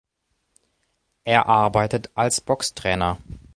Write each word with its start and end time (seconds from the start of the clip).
Er 1.25 1.45
arbeitet 1.47 2.09
als 2.15 2.41
Boxtrainer. 2.41 3.19